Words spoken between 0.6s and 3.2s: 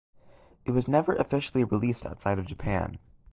It was never officially released outside of Japan.